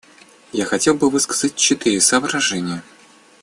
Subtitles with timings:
[0.51, 2.81] Я хотел бы высказать четыре соображения.